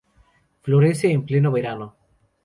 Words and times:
Florece 0.63 1.11
en 1.11 1.25
pleno 1.27 1.51
verano. 1.51 1.95